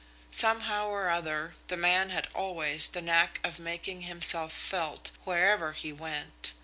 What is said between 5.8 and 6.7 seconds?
went.